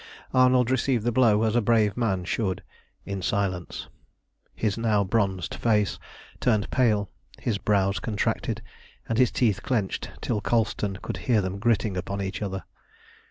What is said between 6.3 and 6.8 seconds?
turned